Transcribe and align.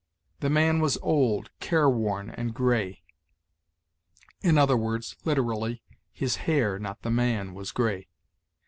"The 0.39 0.49
man 0.49 0.79
was 0.79 0.97
old, 1.03 1.51
careworn, 1.59 2.31
and 2.31 2.55
gray"; 2.55 3.03
i. 4.43 4.47
e., 4.49 5.01
literally, 5.23 5.83
his 6.11 6.37
hair, 6.37 6.79
not 6.79 7.03
the 7.03 7.11
man, 7.11 7.53
was 7.53 7.71
gray. 7.71 8.07